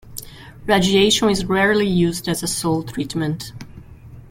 [0.65, 3.51] Radiation is rarely used as a sole treatment.